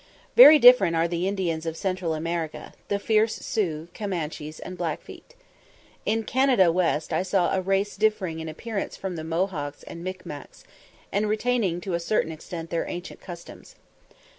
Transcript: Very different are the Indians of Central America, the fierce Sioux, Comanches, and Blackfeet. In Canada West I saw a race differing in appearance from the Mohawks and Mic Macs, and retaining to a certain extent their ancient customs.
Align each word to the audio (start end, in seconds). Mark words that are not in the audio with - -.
Very 0.35 0.57
different 0.57 0.95
are 0.95 1.07
the 1.07 1.27
Indians 1.27 1.67
of 1.67 1.77
Central 1.77 2.15
America, 2.15 2.73
the 2.87 2.97
fierce 2.97 3.35
Sioux, 3.35 3.87
Comanches, 3.93 4.59
and 4.59 4.75
Blackfeet. 4.75 5.35
In 6.07 6.23
Canada 6.23 6.71
West 6.71 7.13
I 7.13 7.21
saw 7.21 7.53
a 7.53 7.61
race 7.61 7.95
differing 7.97 8.39
in 8.39 8.49
appearance 8.49 8.97
from 8.97 9.15
the 9.15 9.23
Mohawks 9.23 9.83
and 9.83 10.03
Mic 10.03 10.25
Macs, 10.25 10.63
and 11.11 11.29
retaining 11.29 11.81
to 11.81 11.93
a 11.93 11.99
certain 11.99 12.31
extent 12.31 12.71
their 12.71 12.87
ancient 12.87 13.21
customs. 13.21 13.75